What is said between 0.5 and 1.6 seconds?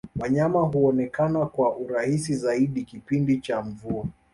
huonekana